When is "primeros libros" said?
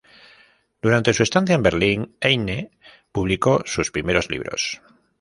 3.91-4.81